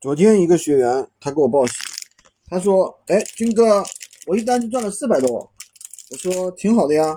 [0.00, 1.74] 昨天一个学员他给我报喜，
[2.48, 3.84] 他说：“哎，军哥，
[4.26, 5.28] 我一单就赚了四百多。”
[6.10, 7.14] 我说：“挺好的呀。”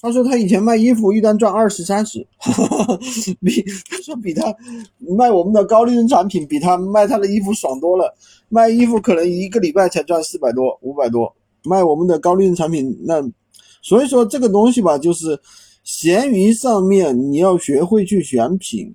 [0.00, 2.26] 他说他以前卖衣服一单赚二十三十，
[3.44, 4.44] 比他说比他
[4.98, 8.16] 卖我们的高利润产品比他卖他的衣服爽多了。
[8.48, 13.22] 卖衣服可能一个礼拜才赚四百多五百多，卖我们的高利润产品那，
[13.82, 15.38] 所以说这个东西吧，就是
[15.84, 18.94] 闲鱼上面你要学会去选品，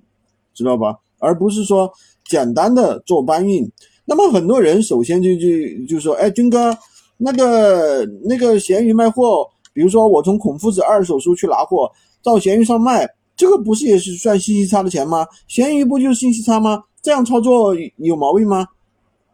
[0.56, 0.98] 知道吧？
[1.20, 1.92] 而不是说。
[2.30, 3.66] 简单的做搬运，
[4.04, 5.48] 那么很多人首先就就
[5.88, 6.78] 就说，哎，军哥，
[7.16, 11.90] 那个那个闲鱼卖货，比如说我从孔夫子二手书去拿货，
[12.22, 15.26] 到闲鱼上卖，这个不是也是算信息差的钱吗？
[15.48, 16.84] 闲鱼不就是信息差吗？
[17.02, 18.68] 这样操作有毛病吗？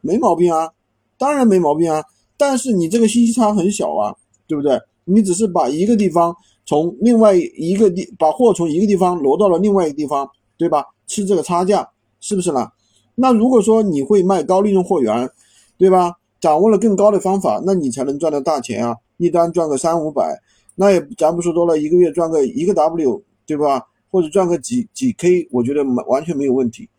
[0.02, 0.70] 没毛病啊，
[1.17, 2.03] 当然没毛病啊。
[2.38, 4.13] 但是你这个信息差很小啊，
[4.47, 4.80] 对不对？
[5.05, 6.31] 你只是把一个地方
[6.63, 10.86] 从另外一个地把货从一个地方挪到了另外一个地方，对吧？
[11.07, 11.89] 吃这个差价，
[12.20, 12.71] 是不是呢？
[13.16, 15.30] 那如果说你会卖高利润货源，
[15.77, 16.16] 对吧？
[16.39, 18.97] 掌握了更高的方法，那你才能赚到大钱啊！
[19.16, 20.41] 一单赚个三五百，
[20.75, 23.88] 那也咱不说多了，一个月赚个一个 W，对吧？
[24.11, 26.89] 或者赚个几几 K，我觉得完全没有问题，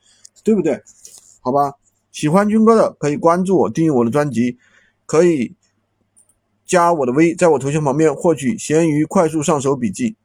[0.42, 0.80] 对不对？
[1.42, 1.74] 好吧，
[2.10, 4.56] 喜欢军哥的可以关注我，订阅我的专辑，
[5.04, 5.54] 可以
[6.64, 10.16] 加我的微，在我头像旁边获取闲鱼快速上手笔记。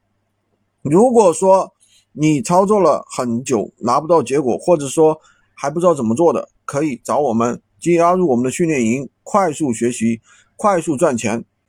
[0.80, 1.74] 如果说
[2.12, 5.20] 你操作了很久拿不到结果，或者说，
[5.54, 10.20] 还不知道怎么做的，可以找我们加入我们的训练营，快速学习，
[10.56, 11.44] 快速赚钱。